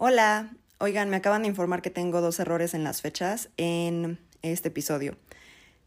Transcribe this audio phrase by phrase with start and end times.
[0.00, 4.68] Hola, oigan, me acaban de informar que tengo dos errores en las fechas en este
[4.68, 5.16] episodio.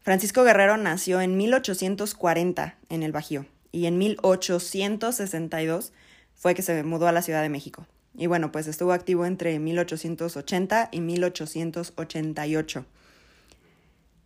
[0.02, 5.94] Francisco Guerrero nació en 1840 en el Bajío y en 1862
[6.34, 7.86] fue que se mudó a la Ciudad de México.
[8.14, 12.84] Y bueno, pues estuvo activo entre 1880 y 1888.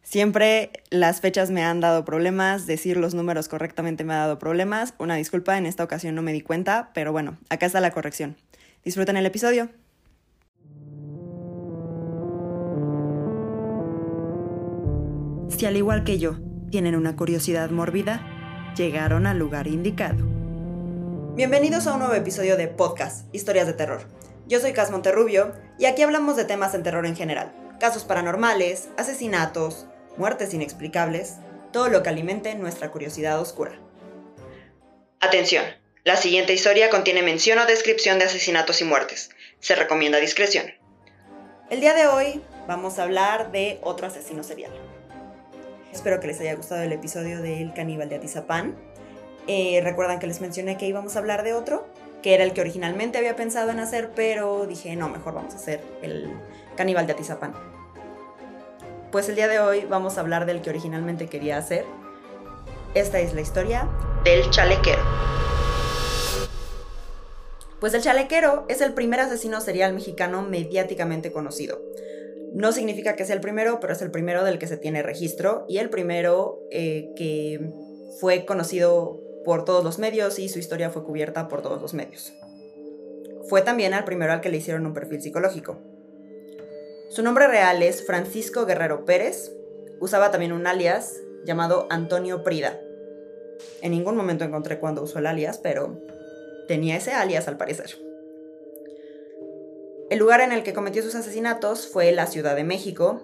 [0.03, 4.95] Siempre las fechas me han dado problemas, decir los números correctamente me ha dado problemas.
[4.99, 8.37] Una disculpa, en esta ocasión no me di cuenta, pero bueno, acá está la corrección.
[8.87, 9.69] Disfruten el episodio.
[15.49, 16.37] Si al igual que yo
[16.71, 20.25] tienen una curiosidad mórbida, llegaron al lugar indicado.
[21.35, 24.03] Bienvenidos a un nuevo episodio de Podcast, Historias de Terror.
[24.47, 27.53] Yo soy Cas Monterrubio y aquí hablamos de temas en terror en general.
[27.81, 31.39] Casos paranormales, asesinatos, muertes inexplicables,
[31.73, 33.73] todo lo que alimente nuestra curiosidad oscura.
[35.19, 35.65] Atención,
[36.07, 39.31] la siguiente historia contiene mención o descripción de asesinatos y muertes.
[39.59, 40.67] Se recomienda discreción.
[41.69, 44.71] El día de hoy vamos a hablar de otro asesino serial.
[45.93, 48.77] Espero que les haya gustado el episodio del caníbal de Atizapán.
[49.49, 51.89] Eh, Recuerdan que les mencioné que íbamos a hablar de otro,
[52.23, 55.57] que era el que originalmente había pensado en hacer, pero dije, no, mejor vamos a
[55.57, 56.31] hacer el
[56.77, 57.53] caníbal de Atizapán.
[59.11, 61.85] Pues el día de hoy vamos a hablar del que originalmente quería hacer.
[62.95, 63.89] Esta es la historia
[64.23, 65.03] del chalequero.
[67.87, 71.81] Pues el chalequero es el primer asesino serial mexicano mediáticamente conocido.
[72.53, 75.65] No significa que sea el primero, pero es el primero del que se tiene registro
[75.69, 77.61] y el primero eh, que
[78.19, 82.35] fue conocido por todos los medios y su historia fue cubierta por todos los medios.
[83.49, 85.79] Fue también el primero al que le hicieron un perfil psicológico.
[87.11, 89.53] Su nombre real es Francisco Guerrero Pérez.
[90.01, 91.15] Usaba también un alias
[91.45, 92.81] llamado Antonio Prida.
[93.81, 96.16] En ningún momento encontré cuándo usó el alias, pero
[96.67, 97.99] tenía ese alias al parecer.
[100.09, 103.21] El lugar en el que cometió sus asesinatos fue la Ciudad de México.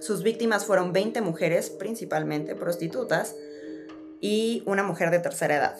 [0.00, 3.34] Sus víctimas fueron 20 mujeres, principalmente prostitutas,
[4.20, 5.78] y una mujer de tercera edad.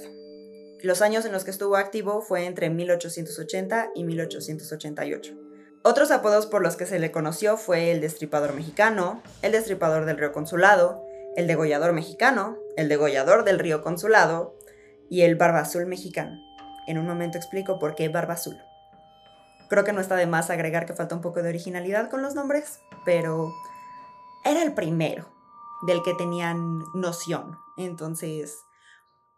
[0.83, 5.35] Los años en los que estuvo activo fue entre 1880 y 1888.
[5.83, 10.19] Otros apodos por los que se le conoció fue el destripador mexicano, el destripador del
[10.19, 11.05] río Consulado,
[11.37, 14.57] el degollador mexicano, el degollador del río Consulado
[15.09, 16.41] y el barba azul mexicano.
[16.87, 18.61] En un momento explico por qué barba azul.
[19.69, 22.35] Creo que no está de más agregar que falta un poco de originalidad con los
[22.35, 23.53] nombres, pero
[24.45, 25.29] era el primero
[25.87, 27.59] del que tenían noción.
[27.77, 28.59] Entonces,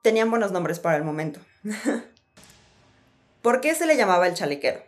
[0.02, 1.40] tenían buenos nombres para el momento.
[3.42, 4.82] ¿Por qué se le llamaba el chalequero?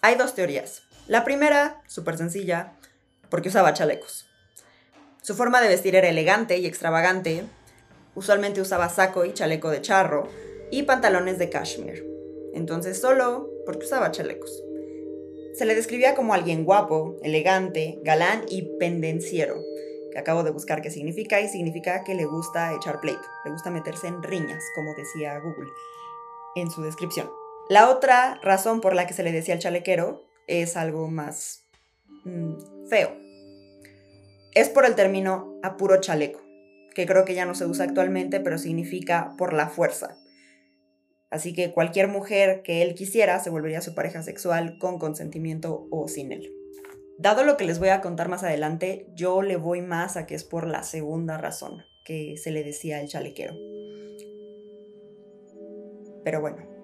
[0.00, 0.82] Hay dos teorías.
[1.06, 2.72] La primera, súper sencilla,
[3.28, 4.26] porque usaba chalecos.
[5.20, 7.44] Su forma de vestir era elegante y extravagante.
[8.14, 10.28] Usualmente usaba saco y chaleco de charro
[10.70, 12.04] y pantalones de cashmere.
[12.54, 14.62] Entonces solo porque usaba chalecos.
[15.54, 19.56] Se le describía como alguien guapo, elegante, galán y pendenciero,
[20.12, 23.70] que acabo de buscar qué significa y significa que le gusta echar pleito, le gusta
[23.70, 25.70] meterse en riñas, como decía Google
[26.54, 27.30] en su descripción.
[27.68, 31.66] La otra razón por la que se le decía al chalequero es algo más
[32.24, 33.16] mm, feo.
[34.54, 36.40] Es por el término apuro chaleco,
[36.94, 40.16] que creo que ya no se usa actualmente, pero significa por la fuerza.
[41.30, 46.08] Así que cualquier mujer que él quisiera se volvería su pareja sexual con consentimiento o
[46.08, 46.52] sin él.
[47.18, 50.34] Dado lo que les voy a contar más adelante, yo le voy más a que
[50.34, 53.54] es por la segunda razón que se le decía el chalequero.
[56.24, 56.78] Pero bueno,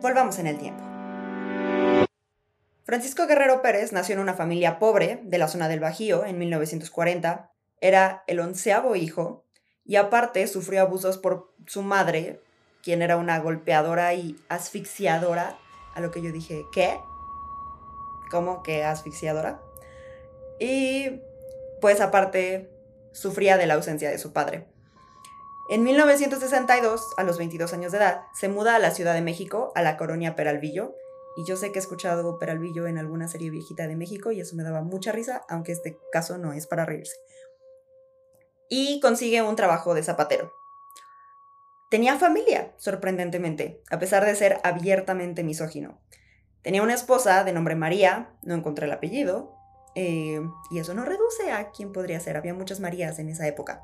[0.00, 0.84] Volvamos en el tiempo.
[2.84, 7.50] Francisco Guerrero Pérez nació en una familia pobre de la zona del Bajío en 1940.
[7.80, 9.44] Era el onceavo hijo
[9.84, 12.40] y aparte sufrió abusos por su madre,
[12.88, 15.58] quien era una golpeadora y asfixiadora.
[15.94, 16.98] A lo que yo dije, ¿qué?
[18.30, 19.60] ¿Cómo que asfixiadora?
[20.58, 21.20] Y
[21.82, 22.70] pues aparte
[23.12, 24.64] sufría de la ausencia de su padre.
[25.68, 29.70] En 1962, a los 22 años de edad, se muda a la Ciudad de México,
[29.74, 30.94] a la colonia Peralvillo,
[31.36, 34.56] y yo sé que he escuchado Peralvillo en alguna serie viejita de México y eso
[34.56, 37.16] me daba mucha risa, aunque este caso no es para reírse.
[38.70, 40.54] Y consigue un trabajo de zapatero.
[41.90, 45.98] Tenía familia, sorprendentemente, a pesar de ser abiertamente misógino.
[46.62, 49.56] Tenía una esposa de nombre María, no encontré el apellido,
[49.94, 50.40] eh,
[50.70, 53.82] y eso no reduce a quién podría ser, había muchas Marías en esa época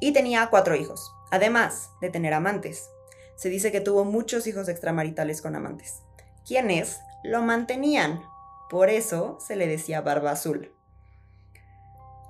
[0.00, 2.90] y tenía cuatro hijos, además de tener amantes.
[3.36, 6.02] Se dice que tuvo muchos hijos extramaritales con amantes,
[6.46, 8.22] quienes lo mantenían.
[8.70, 10.72] Por eso se le decía barba azul.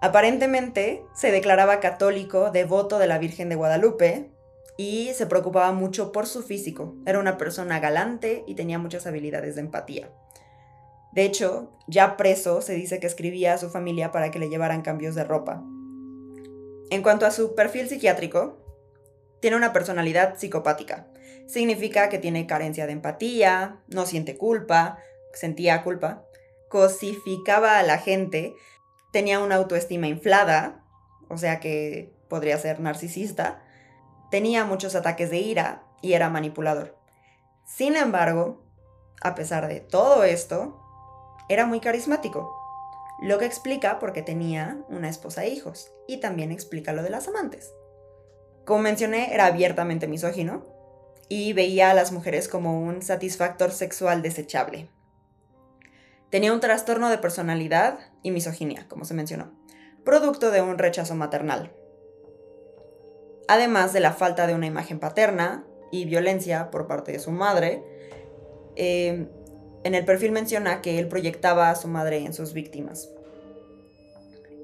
[0.01, 4.34] Aparentemente se declaraba católico, devoto de la Virgen de Guadalupe
[4.76, 6.97] y se preocupaba mucho por su físico.
[7.06, 10.11] Era una persona galante y tenía muchas habilidades de empatía.
[11.12, 14.82] De hecho, ya preso, se dice que escribía a su familia para que le llevaran
[14.82, 15.62] cambios de ropa.
[16.91, 18.59] En cuanto a su perfil psiquiátrico,
[19.41, 21.06] tiene una personalidad psicopática.
[21.47, 24.99] Significa que tiene carencia de empatía, no siente culpa,
[25.32, 26.25] sentía culpa,
[26.69, 28.55] cosificaba a la gente,
[29.12, 30.85] tenía una autoestima inflada,
[31.29, 33.62] o sea que podría ser narcisista,
[34.35, 36.97] tenía muchos ataques de ira y era manipulador.
[37.65, 38.65] Sin embargo,
[39.23, 40.83] a pesar de todo esto,
[41.49, 42.53] era muy carismático,
[43.23, 47.11] lo que explica por qué tenía una esposa e hijos, y también explica lo de
[47.11, 47.73] las amantes.
[48.65, 50.67] Como mencioné, era abiertamente misógino
[51.29, 54.89] y veía a las mujeres como un satisfactor sexual desechable.
[56.31, 59.53] Tenía un trastorno de personalidad y misoginia, como se mencionó,
[60.05, 61.73] producto de un rechazo maternal.
[63.49, 67.82] Además de la falta de una imagen paterna y violencia por parte de su madre,
[68.76, 69.26] eh,
[69.85, 73.11] en el perfil menciona que él proyectaba a su madre en sus víctimas.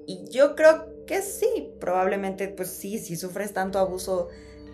[0.06, 4.28] Y yo creo que sí, probablemente pues sí, si sufres tanto abuso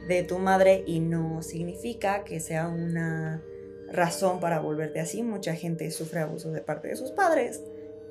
[0.08, 3.42] de tu madre y no significa que sea una
[3.90, 5.22] razón para volverte así.
[5.22, 7.62] Mucha gente sufre abuso de parte de sus padres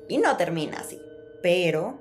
[0.08, 1.00] y no termina así.
[1.42, 2.00] Pero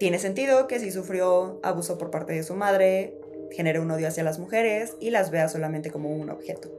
[0.00, 3.20] tiene sentido que si sufrió abuso por parte de su madre,
[3.52, 6.70] genere un odio hacia las mujeres y las vea solamente como un objeto.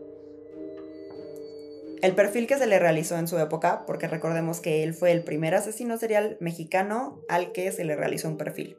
[2.02, 5.24] El perfil que se le realizó en su época, porque recordemos que él fue el
[5.24, 8.76] primer asesino serial mexicano al que se le realizó un perfil,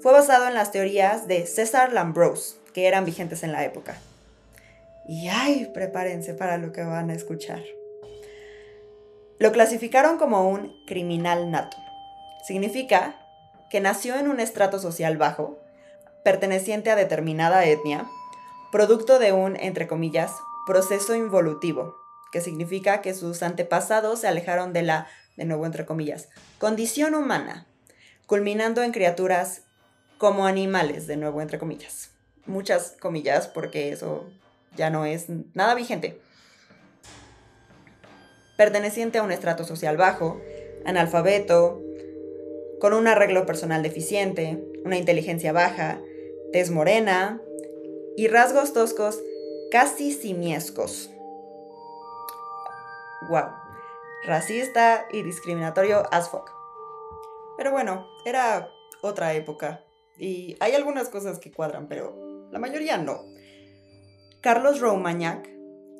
[0.00, 3.96] fue basado en las teorías de César Lambrose, que eran vigentes en la época.
[5.08, 7.64] Y ay, prepárense para lo que van a escuchar.
[9.40, 11.76] Lo clasificaron como un criminal nato.
[12.46, 13.21] Significa
[13.72, 15.58] que nació en un estrato social bajo,
[16.22, 18.06] perteneciente a determinada etnia,
[18.70, 20.30] producto de un, entre comillas,
[20.66, 21.96] proceso involutivo,
[22.32, 25.06] que significa que sus antepasados se alejaron de la,
[25.38, 26.28] de nuevo entre comillas,
[26.58, 27.66] condición humana,
[28.26, 29.62] culminando en criaturas
[30.18, 32.10] como animales, de nuevo entre comillas.
[32.44, 34.28] Muchas comillas porque eso
[34.76, 36.20] ya no es nada vigente.
[38.58, 40.42] Perteneciente a un estrato social bajo,
[40.84, 41.80] analfabeto,
[42.82, 46.00] con un arreglo personal deficiente, una inteligencia baja,
[46.52, 47.40] tez morena
[48.16, 49.22] y rasgos toscos
[49.70, 51.08] casi simiescos
[53.28, 53.50] wow,
[54.24, 56.50] racista y discriminatorio as fuck.
[57.56, 58.68] Pero bueno, era
[59.00, 59.84] otra época
[60.18, 63.22] y hay algunas cosas que cuadran, pero la mayoría no.
[64.40, 65.48] Carlos Romagnac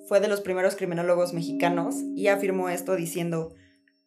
[0.09, 3.55] fue de los primeros criminólogos mexicanos y afirmó esto diciendo,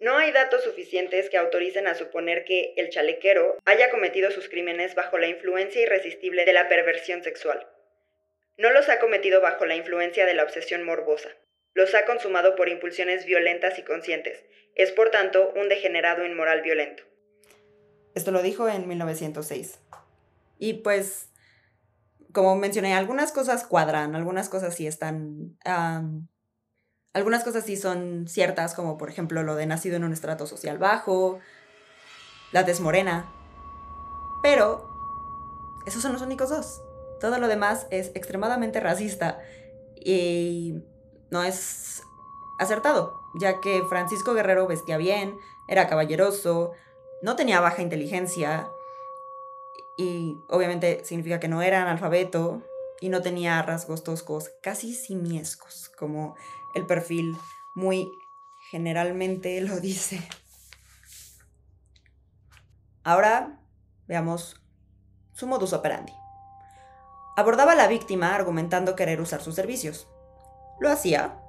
[0.05, 4.95] no hay datos suficientes que autoricen a suponer que el chalequero haya cometido sus crímenes
[4.95, 7.67] bajo la influencia irresistible de la perversión sexual.
[8.57, 11.35] No los ha cometido bajo la influencia de la obsesión morbosa
[11.75, 14.43] los ha consumado por impulsiones violentas y conscientes.
[14.75, 17.03] Es por tanto un degenerado inmoral violento.
[18.15, 19.79] Esto lo dijo en 1906.
[20.57, 21.29] Y pues,
[22.31, 25.57] como mencioné, algunas cosas cuadran, algunas cosas sí están...
[27.15, 30.77] algunas cosas sí son ciertas, como por ejemplo lo de nacido en un estrato social
[30.77, 31.39] bajo,
[32.51, 33.31] la desmorena.
[34.43, 34.85] Pero
[35.85, 36.81] esos son los únicos dos.
[37.21, 39.39] Todo lo demás es extremadamente racista
[39.95, 40.83] y
[41.31, 42.03] no es
[42.59, 45.37] acertado, ya que Francisco Guerrero vestía bien,
[45.69, 46.73] era caballeroso,
[47.21, 48.67] no tenía baja inteligencia
[49.97, 52.61] y obviamente significa que no era analfabeto
[52.99, 56.35] y no tenía rasgos toscos, casi simiescos, como
[56.75, 57.37] el perfil
[57.73, 58.11] muy
[58.69, 60.21] generalmente lo dice.
[63.03, 63.59] Ahora
[64.07, 64.61] veamos
[65.33, 66.13] su modus operandi.
[67.37, 70.07] Abordaba a la víctima argumentando querer usar sus servicios.
[70.79, 71.39] Lo hacía.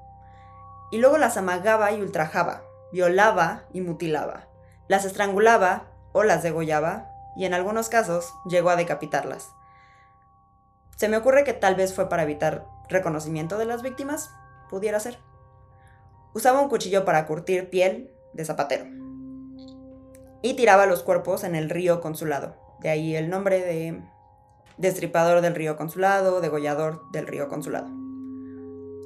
[0.91, 4.49] Y luego las amagaba y ultrajaba, violaba y mutilaba.
[4.89, 9.51] Las estrangulaba o las degollaba y en algunos casos llegó a decapitarlas.
[10.97, 14.31] Se me ocurre que tal vez fue para evitar reconocimiento de las víctimas,
[14.69, 15.19] pudiera ser.
[16.35, 18.87] Usaba un cuchillo para curtir piel de zapatero.
[20.43, 22.57] Y tiraba los cuerpos en el río Consulado.
[22.81, 24.03] De ahí el nombre de
[24.77, 27.89] destripador del río Consulado, degollador del río Consulado.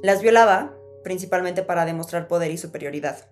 [0.02, 3.26] Las violaba principalmente para demostrar poder y superioridad,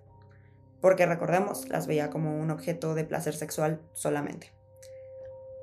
[0.81, 4.53] porque recordemos, las veía como un objeto de placer sexual solamente.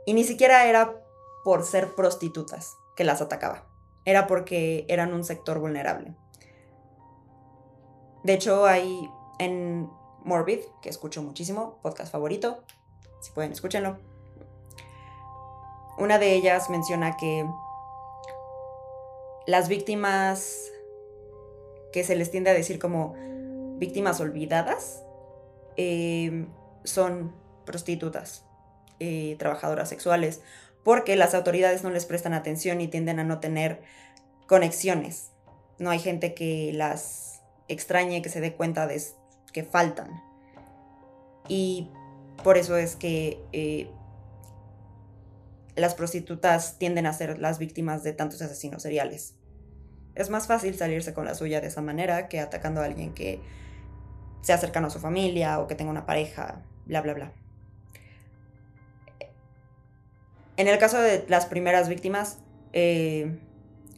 [0.05, 1.01] Y ni siquiera era
[1.45, 3.67] por ser prostitutas que las atacaba,
[4.05, 6.15] era porque eran un sector vulnerable.
[8.27, 9.89] De hecho, hay en
[10.25, 12.65] Morbid, que escucho muchísimo, podcast favorito,
[13.21, 13.99] si pueden, escúchenlo.
[15.97, 17.49] Una de ellas menciona que
[19.47, 20.73] las víctimas
[21.93, 23.15] que se les tiende a decir como
[23.79, 25.05] víctimas olvidadas
[25.77, 26.49] eh,
[26.83, 27.33] son
[27.65, 28.45] prostitutas,
[28.99, 30.41] eh, trabajadoras sexuales,
[30.83, 33.83] porque las autoridades no les prestan atención y tienden a no tener
[34.49, 35.31] conexiones.
[35.79, 37.26] No hay gente que las
[37.69, 39.03] extrañe, que se dé cuenta de
[39.53, 40.23] que faltan.
[41.49, 41.91] Y
[42.43, 43.89] por eso es que eh,
[45.75, 49.35] las prostitutas tienden a ser las víctimas de tantos asesinos seriales.
[50.15, 53.41] Es más fácil salirse con la suya de esa manera que atacando a alguien que
[54.41, 57.33] sea cercano a su familia o que tenga una pareja, bla, bla, bla.
[60.57, 62.39] En el caso de las primeras víctimas,
[62.73, 63.39] eh,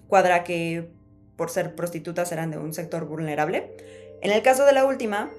[0.08, 0.90] cuadra que
[1.38, 3.72] por ser prostitutas eran de un sector vulnerable.
[4.20, 5.30] En el caso de la última,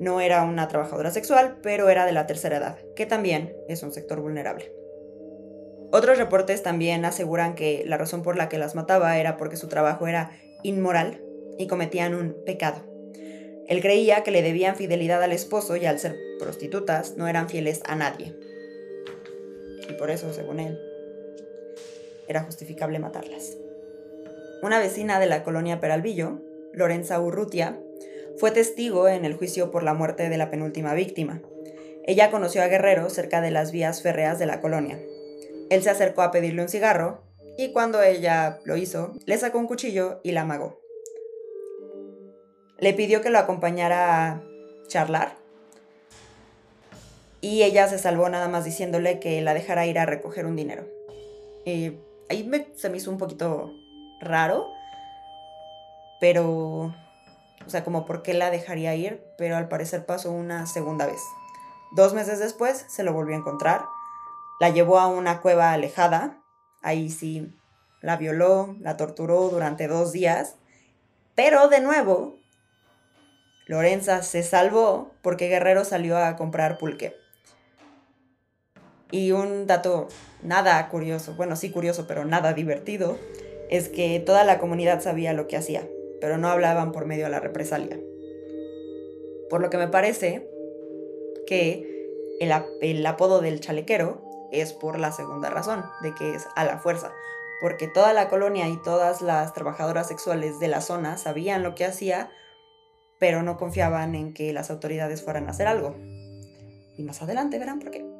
[0.00, 3.92] no era una trabajadora sexual, pero era de la tercera edad, que también es un
[3.92, 4.72] sector vulnerable.
[5.92, 9.68] Otros reportes también aseguran que la razón por la que las mataba era porque su
[9.68, 10.32] trabajo era
[10.64, 11.22] inmoral
[11.56, 12.82] y cometían un pecado.
[13.68, 17.80] Él creía que le debían fidelidad al esposo y al ser prostitutas no eran fieles
[17.86, 18.34] a nadie.
[19.88, 20.78] Y por eso, según él,
[22.26, 23.56] era justificable matarlas.
[24.64, 26.40] Una vecina de la colonia Peralvillo,
[26.72, 27.78] Lorenza Urrutia,
[28.38, 31.40] fue testigo en el juicio por la muerte de la penúltima víctima.
[32.04, 34.98] Ella conoció a Guerrero cerca de las vías férreas de la colonia
[35.70, 37.22] él se acercó a pedirle un cigarro
[37.56, 40.80] y cuando ella lo hizo, le sacó un cuchillo y la amagó.
[42.78, 44.42] Le pidió que lo acompañara a
[44.88, 45.36] charlar
[47.40, 50.86] y ella se salvó nada más diciéndole que la dejara ir a recoger un dinero.
[51.64, 51.92] Y
[52.28, 53.70] ahí se me hizo un poquito
[54.24, 54.70] raro,
[56.20, 56.94] pero,
[57.66, 61.20] o sea, como por qué la dejaría ir, pero al parecer pasó una segunda vez.
[61.92, 63.84] Dos meses después se lo volvió a encontrar
[64.60, 66.38] la llevó a una cueva alejada,
[66.82, 67.52] ahí sí
[68.00, 70.56] la violó, la torturó durante dos días,
[71.34, 72.38] pero de nuevo,
[73.66, 77.16] Lorenza se salvó porque Guerrero salió a comprar pulque.
[79.10, 80.08] Y un dato
[80.42, 83.18] nada curioso, bueno sí curioso, pero nada divertido,
[83.70, 85.88] es que toda la comunidad sabía lo que hacía,
[86.20, 87.98] pero no hablaban por medio de la represalia.
[89.50, 90.48] Por lo que me parece
[91.46, 96.64] que el, el apodo del chalequero es por la segunda razón, de que es a
[96.64, 97.12] la fuerza,
[97.60, 101.84] porque toda la colonia y todas las trabajadoras sexuales de la zona sabían lo que
[101.84, 102.30] hacía,
[103.18, 105.94] pero no confiaban en que las autoridades fueran a hacer algo.
[106.96, 108.13] Y más adelante verán por qué.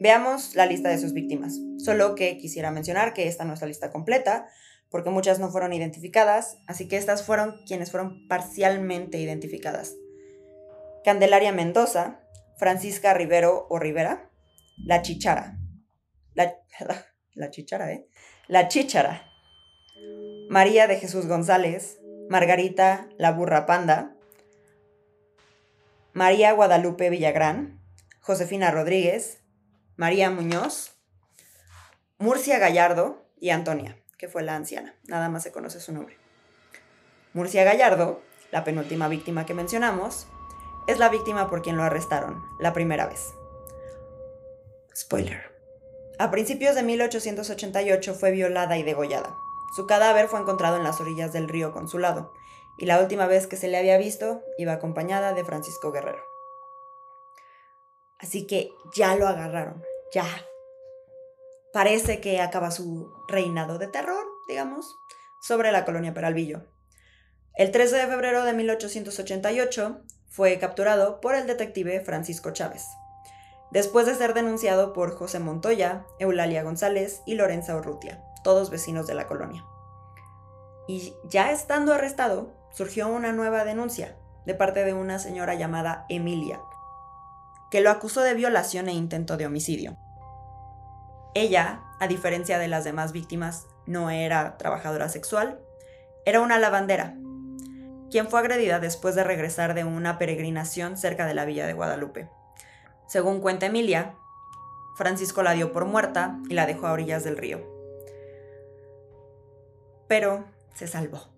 [0.00, 3.66] Veamos la lista de sus víctimas, solo que quisiera mencionar que esta no es la
[3.66, 4.48] lista completa,
[4.88, 9.94] porque muchas no fueron identificadas, así que estas fueron quienes fueron parcialmente identificadas.
[11.04, 12.20] Candelaria Mendoza,
[12.56, 14.30] Francisca Rivero o Rivera,
[14.78, 15.58] la chichara.
[16.34, 16.56] La,
[17.50, 18.06] chichara, ¿eh?
[18.48, 19.26] La chichara.
[20.48, 24.16] María de Jesús González, Margarita la burra panda,
[26.14, 27.80] María Guadalupe Villagrán,
[28.20, 29.39] Josefina Rodríguez,
[30.00, 30.92] María Muñoz,
[32.16, 34.94] Murcia Gallardo y Antonia, que fue la anciana.
[35.04, 36.16] Nada más se conoce su nombre.
[37.34, 40.26] Murcia Gallardo, la penúltima víctima que mencionamos,
[40.86, 43.34] es la víctima por quien lo arrestaron la primera vez.
[44.96, 45.54] Spoiler.
[46.18, 49.34] A principios de 1888 fue violada y degollada.
[49.76, 52.32] Su cadáver fue encontrado en las orillas del río Consulado,
[52.78, 56.24] y la última vez que se le había visto iba acompañada de Francisco Guerrero.
[58.18, 60.26] Así que ya lo agarraron, ya.
[61.72, 64.96] Parece que acaba su reinado de terror, digamos,
[65.40, 66.64] sobre la colonia Peralvillo.
[67.54, 72.84] El 13 de febrero de 1888 fue capturado por el detective Francisco Chávez
[73.70, 79.14] después de ser denunciado por José Montoya, Eulalia González y Lorenza Urrutia, todos vecinos de
[79.14, 79.64] la colonia.
[80.88, 86.60] Y ya estando arrestado, surgió una nueva denuncia de parte de una señora llamada Emilia,
[87.70, 89.96] que lo acusó de violación e intento de homicidio.
[91.34, 95.60] Ella, a diferencia de las demás víctimas, no era trabajadora sexual,
[96.24, 97.14] era una lavandera,
[98.10, 102.28] quien fue agredida después de regresar de una peregrinación cerca de la villa de Guadalupe.
[103.06, 104.14] Según cuenta Emilia,
[104.96, 107.60] Francisco la dio por muerta y la dejó a orillas del río.
[110.08, 111.28] Pero se salvó.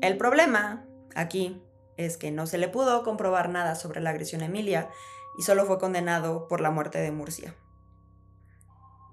[0.00, 0.84] El problema
[1.14, 1.60] aquí
[1.98, 4.88] es que no se le pudo comprobar nada sobre la agresión a Emilia
[5.36, 7.54] y solo fue condenado por la muerte de Murcia.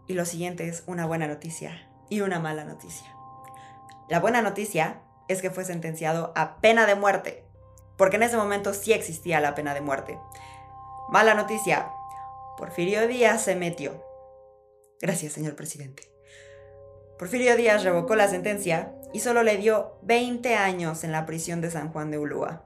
[0.08, 3.14] Y lo siguiente es una buena noticia y una mala noticia.
[4.08, 7.44] La buena noticia es que fue sentenciado a pena de muerte,
[7.98, 10.20] porque en ese momento sí existía la pena de muerte.
[11.10, 11.90] Mala noticia.
[12.58, 14.04] Porfirio Díaz se metió.
[15.02, 16.12] Gracias, señor presidente.
[17.18, 21.72] Porfirio Díaz revocó la sentencia y solo le dio 20 años en la prisión de
[21.72, 22.64] San Juan de Ulúa.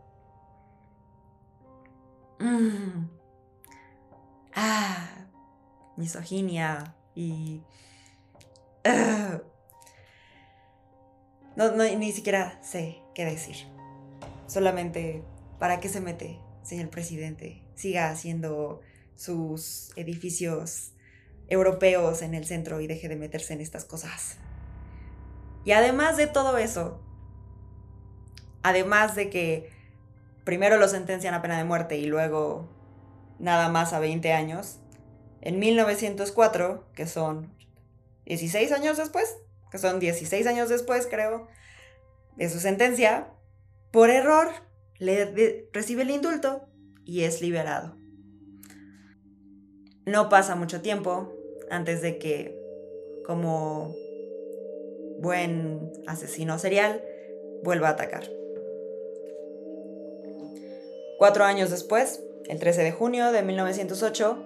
[2.40, 3.10] Mm.
[4.56, 5.28] Ah,
[5.98, 7.62] misoginia y...
[8.86, 9.42] Ah.
[11.56, 13.56] No, ni siquiera sé qué decir.
[14.48, 15.24] Solamente,
[15.60, 17.62] ¿para qué se mete, señor presidente?
[17.76, 18.82] Siga haciendo
[19.16, 20.94] sus edificios
[21.50, 24.38] europeos en el centro y deje de meterse en estas cosas.
[25.66, 27.02] Y además de todo eso,
[28.64, 29.70] además de que
[30.50, 32.68] primero lo sentencian a pena de muerte y luego
[33.38, 34.80] nada más a 20 años,
[35.42, 37.54] en 1904, que son
[38.26, 39.38] 16 años después,
[39.70, 41.48] que son 16 años después, creo,
[42.36, 43.28] de su sentencia,
[43.92, 44.50] por error
[44.98, 46.68] le recibe el indulto
[47.06, 47.96] y es liberado.
[50.08, 51.32] No pasa mucho tiempo
[51.70, 52.60] antes de que,
[53.24, 53.94] como
[55.20, 57.04] buen asesino serial,
[57.62, 58.39] vuelva a atacar.
[61.20, 64.38] Cuatro años después, el 13 de junio de 1908,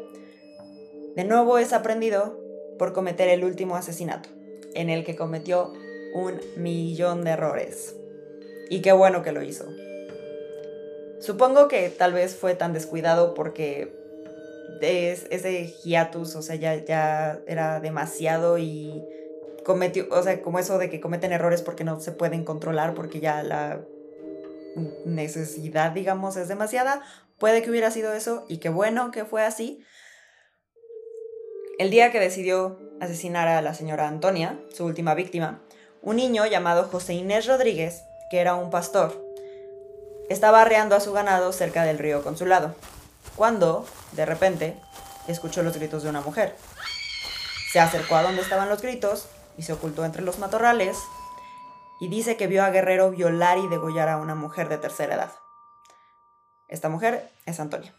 [1.16, 2.40] de nuevo es aprendido
[2.80, 4.30] por cometer el último asesinato
[4.74, 5.72] en el que cometió
[6.16, 7.96] un millón de errores.
[8.72, 9.66] Y qué bueno que lo hizo.
[11.20, 13.94] Supongo que tal vez fue tan descuidado porque
[14.82, 19.04] ese hiatus, o sea, ya, ya era demasiado y
[19.64, 23.20] cometió, o sea, como eso de que cometen errores porque no se pueden controlar, porque
[23.20, 23.86] ya la
[25.06, 27.02] necesidad, digamos, es demasiada.
[27.38, 29.84] Puede que hubiera sido eso y qué bueno que fue así.
[31.80, 35.62] El día que decidió asesinar a la señora Antonia, su última víctima,
[36.02, 39.24] un niño llamado José Inés Rodríguez, que era un pastor,
[40.30, 42.76] estaba arreando a su ganado cerca del río Consulado,
[43.36, 44.78] cuando, de repente,
[45.28, 46.56] escuchó los gritos de una mujer.
[47.72, 49.28] Se acercó a donde estaban los gritos
[49.58, 50.98] y se ocultó entre los matorrales
[52.00, 55.32] y dice que vio a Guerrero violar y degollar a una mujer de tercera edad.
[56.68, 57.94] Esta mujer es Antonia.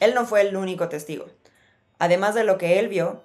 [0.00, 1.26] Él no fue el único testigo.
[1.98, 3.22] Además de lo que él vio,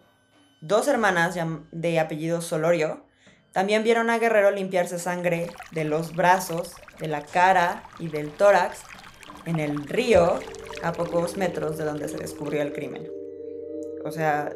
[0.61, 1.37] dos hermanas
[1.71, 3.03] de apellido Solorio
[3.51, 8.79] también vieron a Guerrero limpiarse sangre de los brazos, de la cara y del tórax
[9.45, 10.39] en el río
[10.83, 13.11] a pocos metros de donde se descubrió el crimen.
[14.05, 14.53] O sea,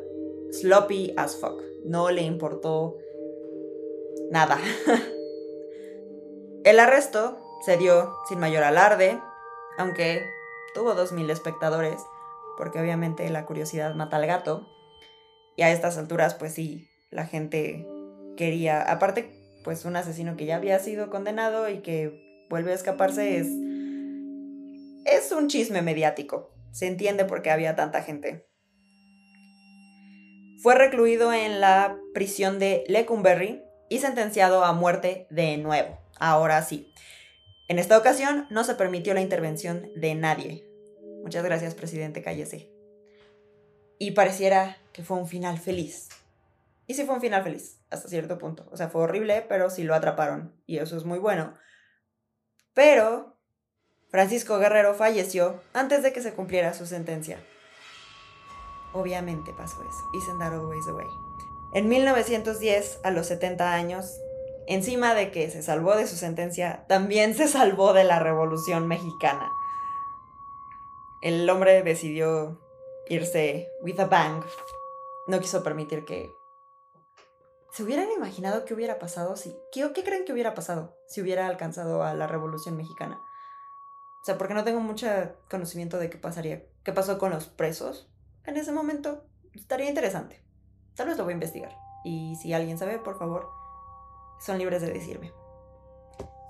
[0.52, 1.62] sloppy as fuck.
[1.84, 2.98] No le importó
[4.32, 4.60] nada.
[6.64, 9.20] el arresto se dio sin mayor alarde,
[9.78, 10.24] aunque
[10.74, 12.02] tuvo 2.000 espectadores
[12.58, 14.68] porque obviamente la curiosidad mata al gato.
[15.56, 17.88] Y a estas alturas, pues sí, la gente
[18.36, 19.32] quería, aparte,
[19.64, 23.48] pues un asesino que ya había sido condenado y que vuelve a escaparse es,
[25.06, 26.52] es un chisme mediático.
[26.72, 28.46] Se entiende por qué había tanta gente.
[30.62, 35.98] Fue recluido en la prisión de Lecumberri y sentenciado a muerte de nuevo.
[36.19, 36.93] Ahora sí.
[37.67, 40.65] En esta ocasión no se permitió la intervención de nadie,
[41.26, 42.71] Muchas gracias, presidente, cállese.
[43.98, 46.10] Y pareciera que fue un final feliz.
[46.86, 48.67] Y sí fue un final feliz, hasta cierto punto.
[48.71, 50.54] O sea, fue horrible, pero sí lo atraparon.
[50.67, 51.56] Y eso es muy bueno.
[52.76, 53.39] Pero
[54.10, 57.43] Francisco Guerrero falleció antes de que se cumpliera su sentencia.
[58.93, 60.04] Obviamente pasó eso.
[60.13, 61.25] Isn't that always the way?
[61.76, 64.20] En 1910, a los 70 años,
[64.66, 69.48] encima de que se salvó de su sentencia, también se salvó de la Revolución Mexicana
[71.26, 72.62] el hombre decidió
[73.10, 74.44] irse with a bang.
[75.26, 76.32] No quiso permitir que...
[77.72, 79.58] ¿Se hubieran imaginado qué hubiera pasado si...
[79.72, 83.20] ¿Qué, ¿Qué creen que hubiera pasado si hubiera alcanzado a la Revolución Mexicana?
[84.22, 85.08] O sea, porque no tengo mucho
[85.50, 88.08] conocimiento de qué pasaría, qué pasó con los presos
[88.44, 89.26] en ese momento.
[89.56, 90.45] Estaría interesante.
[90.96, 91.78] Tal vez lo voy a investigar.
[92.04, 93.52] Y si alguien sabe, por favor,
[94.40, 95.34] son libres de decirme.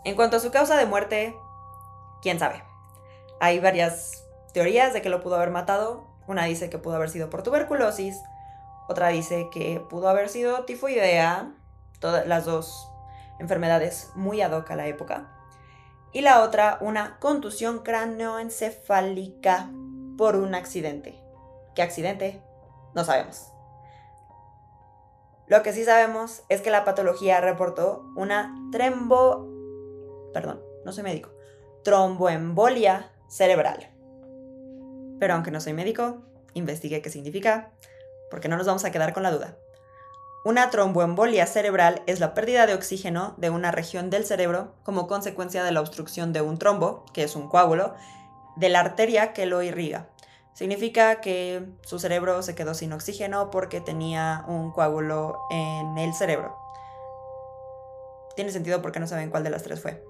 [0.04, 1.36] En cuanto a su causa de muerte,
[2.22, 2.64] quién sabe.
[3.40, 6.06] Hay varias teorías de que lo pudo haber matado.
[6.28, 8.20] Una dice que pudo haber sido por tuberculosis,
[8.88, 11.52] otra dice que pudo haber sido tifoidea,
[12.00, 12.92] todas las dos
[13.40, 15.32] enfermedades muy ad hoc a la época.
[16.14, 19.70] Y la otra, una contusión cráneoencefálica
[20.18, 21.20] por un accidente.
[21.76, 22.42] ¿Qué accidente?
[22.94, 23.55] No sabemos.
[25.48, 29.48] Lo que sí sabemos es que la patología reportó una trembo...
[30.34, 31.30] Perdón, no soy médico.
[31.84, 33.92] Tromboembolia cerebral.
[35.20, 37.72] Pero aunque no soy médico, investigué qué significa,
[38.32, 39.58] porque no nos vamos a quedar con la duda.
[40.46, 45.64] Una tromboembolia cerebral es la pérdida de oxígeno de una región del cerebro como consecuencia
[45.64, 47.96] de la obstrucción de un trombo, que es un coágulo,
[48.56, 50.10] de la arteria que lo irriga.
[50.56, 56.58] Significa que su cerebro se quedó sin oxígeno porque tenía un coágulo en el cerebro.
[58.38, 60.04] tiene sentido porque no saben cuál de las tres fue.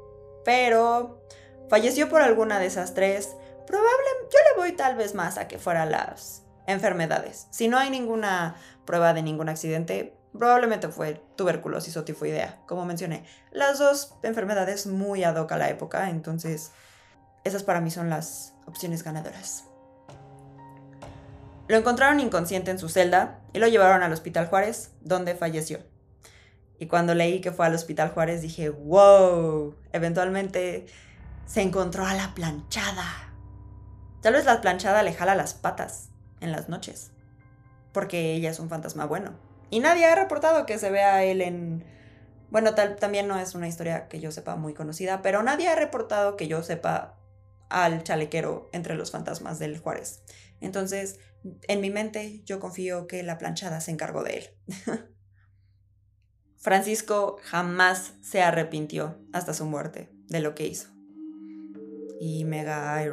[0.44, 1.22] Pero
[1.70, 3.36] falleció por alguna de esas tres.
[3.66, 7.48] Probablemente yo le voy tal vez más a que fuera las enfermedades.
[7.50, 8.56] Si no hay ninguna
[8.86, 13.26] prueba de ningún accidente, probablemente fue tuberculosis o tifoidea, como mencioné.
[13.52, 16.72] Las dos enfermedades muy ad hoc a la época, entonces
[17.44, 19.66] esas para mí son las opciones ganadoras.
[21.68, 25.80] Lo encontraron inconsciente en su celda y lo llevaron al Hospital Juárez, donde falleció.
[26.78, 30.86] Y cuando leí que fue al Hospital Juárez dije, wow, eventualmente
[31.46, 33.34] se encontró a la planchada.
[34.22, 36.10] Tal vez la planchada le jala las patas
[36.42, 37.12] en las noches,
[37.94, 39.32] porque ella es un fantasma bueno.
[39.70, 41.84] Y nadie ha reportado que se vea a él en...
[42.52, 45.76] Bueno, tal, también no es una historia que yo sepa muy conocida, pero nadie ha
[45.76, 47.16] reportado que yo sepa
[47.70, 50.24] al chalequero entre los fantasmas del Juárez.
[50.62, 51.20] Entonces,
[51.68, 54.50] en mi mente, yo confío que la planchada se encargó de él.
[56.58, 60.90] Francisco jamás se arrepintió hasta su muerte de lo que hizo.
[62.20, 63.12] Y mega eye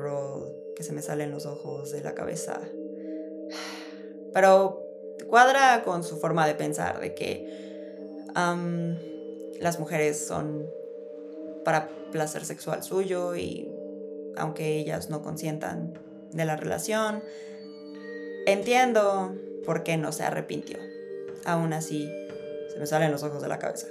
[0.75, 2.61] que se me salen los ojos de la cabeza.
[4.33, 4.83] Pero
[5.29, 7.63] cuadra con su forma de pensar de que
[9.61, 10.67] las mujeres son
[11.65, 13.71] para placer sexual suyo y
[14.37, 15.95] aunque ellas no consientan
[16.33, 17.23] de la relación,
[18.47, 20.79] entiendo por qué no se arrepintió.
[21.45, 22.11] Aún así,
[22.73, 23.87] se me salen los ojos de la cabeza.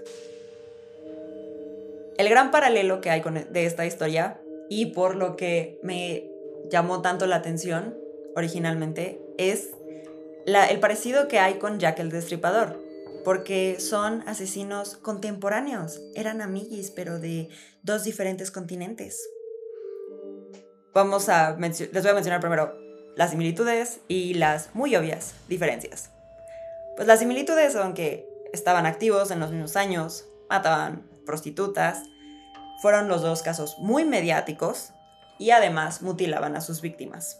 [2.18, 6.30] El gran paralelo que hay con, de esta historia y por lo que me
[6.70, 7.98] llamó tanto la atención
[8.36, 9.72] originalmente es
[10.46, 12.80] el parecido que hay con Jack el Destripador,
[13.24, 17.50] porque son asesinos contemporáneos, eran amiguis, pero de
[17.84, 19.22] dos diferentes continentes.
[20.94, 22.76] Vamos a les voy a mencionar primero
[23.16, 26.10] las similitudes y las muy obvias diferencias.
[26.98, 32.04] Pues las similitudes son que estaban activos en los mismos años, mataban prostitutas,
[32.82, 34.92] fueron los dos casos muy mediáticos
[35.40, 37.40] y además mutilaban a sus víctimas.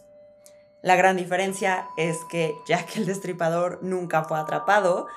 [0.80, 5.08] La gran diferencia es que Jack el Destripador nunca fue atrapado,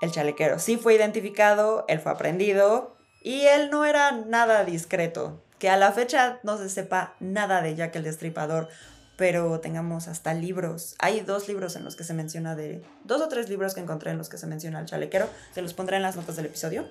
[0.00, 5.42] el chalequero sí fue identificado, él fue aprendido y él no era nada discreto.
[5.58, 8.68] Que a la fecha no se sepa nada de Jack el Destripador,
[9.16, 10.94] pero tengamos hasta libros.
[10.98, 12.82] Hay dos libros en los que se menciona de...
[13.04, 15.28] Dos o tres libros que encontré en los que se menciona al chalequero.
[15.54, 16.86] Se los pondré en las notas del episodio,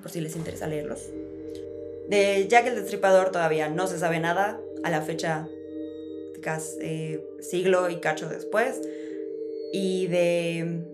[0.00, 1.00] por si les interesa leerlos.
[2.08, 4.58] De Jack el Destripador todavía no se sabe nada.
[4.84, 5.46] A la fecha
[6.80, 8.80] eh, siglo y cacho después.
[9.72, 10.84] Y de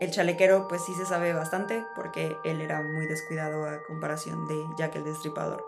[0.00, 4.54] el chalequero, pues sí se sabe bastante, porque él era muy descuidado a comparación de
[4.78, 5.62] Jack el Destripador.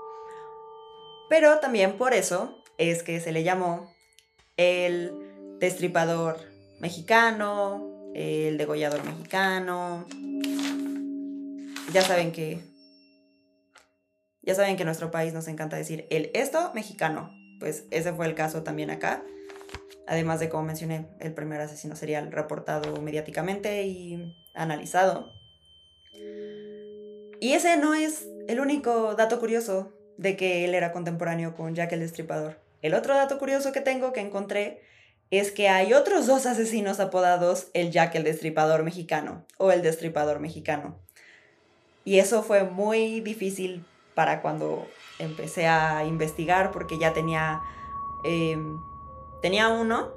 [1.28, 3.92] Pero también por eso es que se le llamó
[4.56, 5.12] el
[5.58, 6.38] destripador
[6.80, 10.06] mexicano, el degollador mexicano.
[11.92, 12.60] Ya saben que.
[14.42, 17.32] Ya saben que en nuestro país nos encanta decir el esto mexicano
[17.62, 19.22] pues ese fue el caso también acá.
[20.08, 25.32] Además de, como mencioné, el primer asesino serial reportado mediáticamente y analizado.
[27.40, 31.92] Y ese no es el único dato curioso de que él era contemporáneo con Jack
[31.92, 32.58] el Destripador.
[32.82, 34.82] El otro dato curioso que tengo que encontré
[35.30, 40.40] es que hay otros dos asesinos apodados el Jack el Destripador mexicano o el Destripador
[40.40, 40.98] mexicano.
[42.04, 44.86] Y eso fue muy difícil para cuando
[45.18, 47.62] empecé a investigar porque ya tenía,
[48.24, 48.80] em,
[49.40, 50.12] tenía uno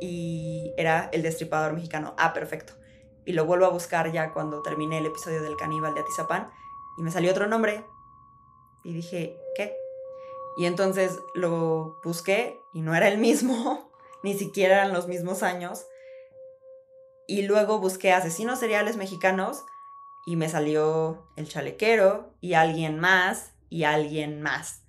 [0.00, 2.14] y era el destripador mexicano.
[2.18, 2.74] Ah, perfecto.
[3.24, 6.50] Y lo vuelvo a buscar ya cuando terminé el episodio del caníbal de Atizapán
[6.96, 7.84] y me salió otro nombre
[8.84, 9.76] y dije, ¿qué?
[10.56, 13.90] Y entonces lo busqué y no era el mismo,
[14.22, 15.86] ni siquiera eran los mismos años.
[17.26, 19.64] Y luego busqué asesinos seriales mexicanos
[20.26, 24.82] y me salió el chalequero y alguien más y alguien más.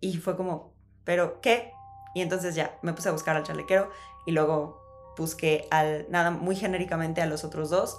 [0.00, 0.74] Y fue como,
[1.04, 1.72] ¿pero qué?
[2.14, 3.90] Y entonces ya me puse a buscar al chalequero
[4.26, 4.80] y luego
[5.16, 7.98] busqué al, nada, muy genéricamente a los otros dos.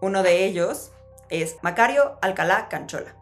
[0.00, 0.92] Uno de ellos
[1.30, 3.14] es Macario Alcalá Canchola,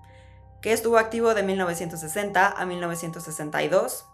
[0.60, 4.06] que estuvo activo de 1960 a 1962,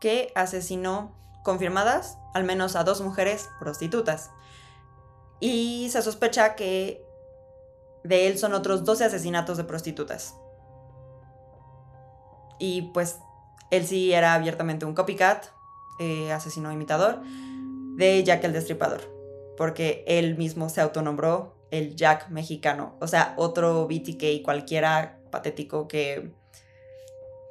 [0.00, 4.30] que asesinó confirmadas al menos a dos mujeres prostitutas.
[5.40, 7.06] Y se sospecha que
[8.02, 10.34] de él son otros 12 asesinatos de prostitutas.
[12.58, 13.18] Y pues
[13.70, 15.46] él sí era abiertamente un copycat,
[16.00, 17.22] eh, asesino imitador,
[17.96, 19.00] de Jack el Destripador.
[19.56, 22.96] Porque él mismo se autonombró el Jack mexicano.
[23.00, 26.32] O sea, otro BTK cualquiera patético que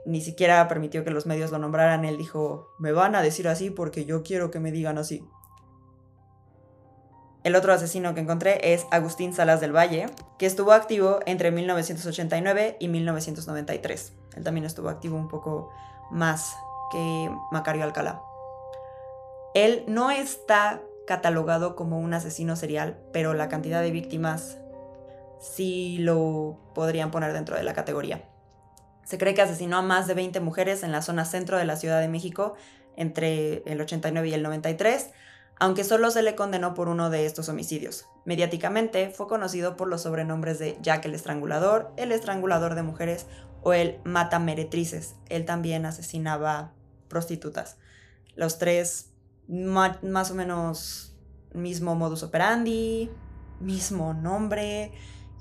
[0.06, 2.06] ni siquiera permitió que los medios lo nombraran.
[2.06, 5.26] Él dijo, me van a decir así porque yo quiero que me digan así.
[7.44, 10.06] El otro asesino que encontré es Agustín Salas del Valle,
[10.40, 14.14] que estuvo activo entre 1989 y 1993.
[14.36, 15.70] Él también estuvo activo un poco
[16.10, 16.56] más
[16.92, 18.22] que Macario Alcalá.
[19.54, 24.58] Él no está catalogado como un asesino serial, pero la cantidad de víctimas
[25.40, 28.24] sí lo podrían poner dentro de la categoría.
[29.04, 31.76] Se cree que asesinó a más de 20 mujeres en la zona centro de la
[31.76, 32.56] Ciudad de México
[32.96, 35.10] entre el 89 y el 93,
[35.60, 38.08] aunque solo se le condenó por uno de estos homicidios.
[38.26, 43.28] Mediáticamente fue conocido por los sobrenombres de Jack el Estrangulador, el Estrangulador de Mujeres
[43.62, 45.16] o el Mata Meretrices.
[45.30, 46.72] Él también asesinaba
[47.10, 47.78] prostitutas.
[48.36, 49.13] Los tres
[49.48, 51.16] más o menos
[51.54, 53.10] mismo modus operandi,
[53.60, 54.92] mismo nombre.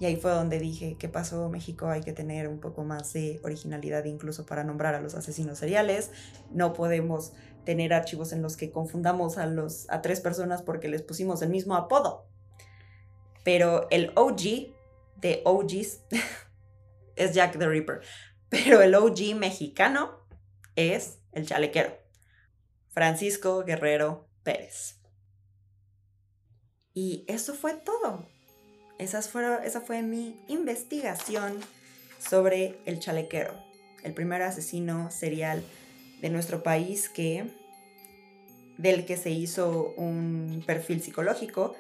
[0.01, 1.87] Y ahí fue donde dije, ¿qué pasó México?
[1.89, 6.11] Hay que tener un poco más de originalidad incluso para nombrar a los asesinos seriales.
[6.51, 7.33] No podemos
[7.65, 11.51] tener archivos en los que confundamos a, los, a tres personas porque les pusimos el
[11.51, 12.27] mismo apodo.
[13.45, 14.75] Pero el OG
[15.21, 16.01] de OGs
[17.17, 18.01] es Jack the Ripper.
[18.49, 20.27] Pero el OG mexicano
[20.75, 22.02] es el chalequero.
[22.93, 25.01] Francisco Guerrero Pérez.
[26.95, 28.27] Y eso fue todo.
[28.99, 29.23] Esa
[29.81, 31.59] fue mi investigación
[32.19, 33.55] sobre el chalequero,
[34.05, 35.65] el primer asesino serial
[36.21, 37.51] de nuestro país que
[38.79, 41.75] del que se hizo un perfil psicológico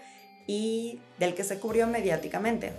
[0.46, 2.72] y del que se cubrió mediáticamente.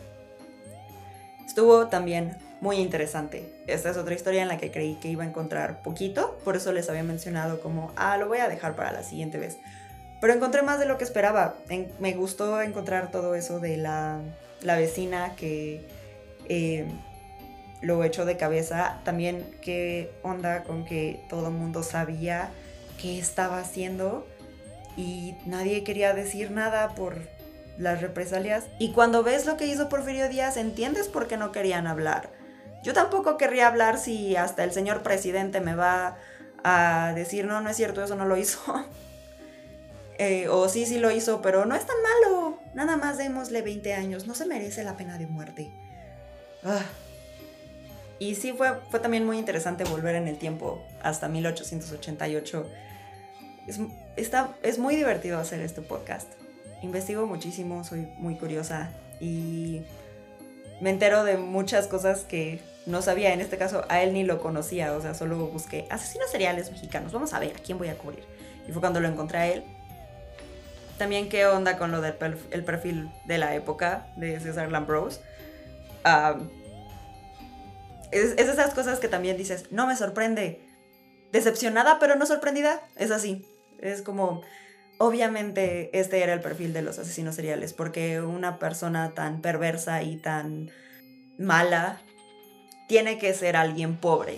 [1.54, 3.48] Estuvo también muy interesante.
[3.68, 6.72] Esta es otra historia en la que creí que iba a encontrar poquito, por eso
[6.72, 9.60] les había mencionado como, ah, lo voy a dejar para la siguiente vez.
[10.20, 11.54] Pero encontré más de lo que esperaba.
[12.00, 14.20] me gustó encontrar todo eso de la,
[14.64, 15.86] la vecina que
[16.50, 16.88] eh,
[17.82, 19.00] lo echó de cabeza.
[19.04, 22.50] También qué onda con que todo el mundo sabía
[23.00, 24.26] qué estaba haciendo
[24.98, 27.18] y nadie quería decir nada por
[27.78, 28.66] las represalias.
[28.80, 32.32] Y cuando ves lo que hizo Porfirio Díaz, entiendes por qué no querían hablar.
[32.84, 36.18] Yo tampoco querría hablar si hasta el señor presidente me va
[36.64, 38.60] a decir, no, no es cierto, eso no lo hizo.
[40.20, 42.60] Eh, o sí, sí lo hizo, pero no es tan malo.
[42.76, 45.72] Nada más démosle 20 años, no se merece la pena de muerte.
[46.64, 46.84] Ah.
[48.20, 52.70] Y sí, fue, fue también muy interesante volver en el tiempo hasta 1888.
[53.66, 53.80] Es,
[54.16, 56.32] está, es muy divertido hacer este podcast.
[56.84, 58.92] Investigo muchísimo, soy muy curiosa
[59.22, 59.84] y
[60.82, 63.34] me entero de muchas cosas que no sabía.
[63.34, 67.14] En este caso, a él ni lo conocía, o sea, solo busqué asesinos seriales mexicanos.
[67.14, 68.26] Vamos a ver a quién voy a cubrir.
[68.68, 69.64] Y fue cuando lo encontré a él.
[70.98, 72.16] También qué onda con lo del
[72.52, 75.22] el perfil de la época de César Lambrose.
[78.12, 80.68] es, es esas cosas que también dices, no me sorprende.
[81.32, 82.82] Decepcionada, pero no sorprendida.
[82.98, 83.46] Es así.
[83.80, 84.42] Es como,
[84.98, 90.18] obviamente este era el perfil de los asesinos seriales, porque una persona tan perversa y
[90.18, 90.72] tan
[91.38, 92.02] mala
[92.88, 94.38] tiene que ser alguien pobre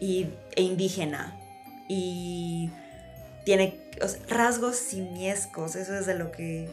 [0.00, 1.36] y, e indígena
[1.88, 2.70] y
[3.44, 3.80] tiene
[4.28, 6.68] rasgos simiescos, eso es de lo que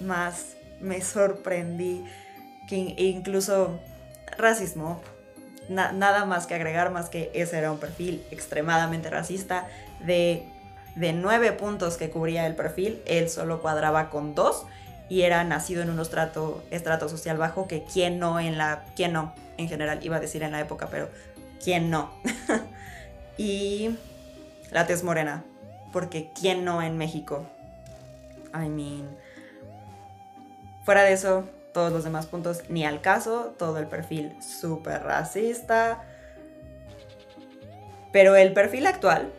[0.00, 2.04] más me sorprendí,
[2.68, 3.78] que incluso
[4.36, 5.00] racismo,
[5.68, 9.68] nada más que agregar, más que ese era un perfil extremadamente racista,
[10.04, 10.44] de,
[10.96, 14.64] de nueve puntos que cubría el perfil, él solo cuadraba con dos,
[15.08, 19.12] y era nacido en un estrato, estrato social bajo que quién no en la, quién
[19.12, 21.08] no, en general, iba a decir en la época, pero
[21.62, 22.10] quién no.
[23.36, 23.96] y
[24.72, 25.44] la tez morena,
[25.92, 27.46] porque quién no en México.
[28.54, 29.16] I mean,
[30.84, 36.02] fuera de eso, todos los demás puntos ni al caso, todo el perfil súper racista.
[38.12, 39.30] Pero el perfil actual,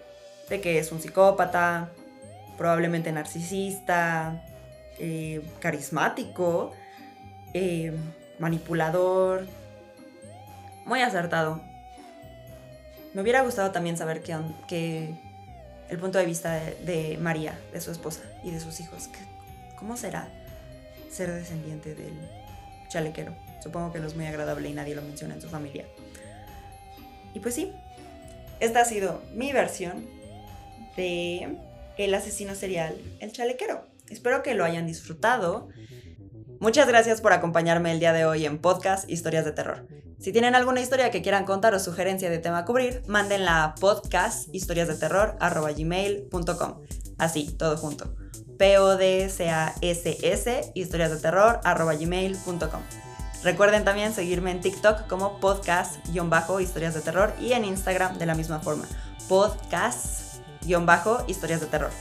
[0.50, 1.92] de que es un psicópata,
[2.58, 4.44] probablemente narcisista,
[5.00, 6.72] eh, carismático,
[7.54, 7.94] eh,
[8.40, 9.46] manipulador,
[10.86, 11.62] muy acertado.
[13.14, 15.16] Me hubiera gustado también saber que,
[15.90, 19.10] el punto de vista de, María, de su esposa y de sus hijos.
[19.76, 20.28] ¿Cómo será
[21.10, 22.14] ser descendiente del
[22.90, 23.34] chalequero?
[23.62, 25.86] Supongo que no es muy agradable y nadie lo menciona en su familia.
[27.34, 27.74] Y pues sí,
[28.60, 30.17] esta ha sido mi versión
[30.98, 31.58] de
[31.98, 33.88] El asesino serial, el chalequero.
[34.10, 35.70] Espero que lo hayan disfrutado.
[36.60, 39.88] Muchas gracias por acompañarme el día de hoy en podcast Historias de Terror.
[40.20, 43.76] Si tienen alguna historia que quieran contar o sugerencia de tema a cubrir, mándenla a
[43.76, 46.82] podcast historias de terror gmail.com.
[47.20, 48.16] Así, todo junto.
[48.58, 49.12] P-O-D-C-A-S-S
[50.74, 52.82] historias de terror gmail.com.
[53.44, 55.08] Recuerden también seguirme en TikTok
[55.40, 58.88] podcast-historias de terror y en Instagram de la misma forma,
[60.76, 61.92] podcast-historias de terror.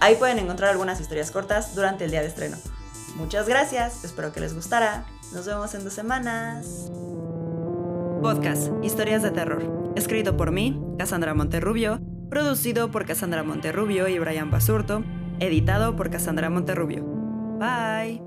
[0.00, 2.56] Ahí pueden encontrar algunas historias cortas durante el día de estreno.
[3.16, 5.04] Muchas gracias, espero que les gustara.
[5.32, 6.90] Nos vemos en dos semanas.
[8.22, 9.92] Podcast, Historias de Terror.
[9.96, 12.00] Escrito por mí, Cassandra Monterrubio.
[12.28, 15.02] Producido por Cassandra Monterrubio y Brian Basurto.
[15.38, 17.04] Editado por Cassandra Monterrubio.
[17.58, 18.25] Bye.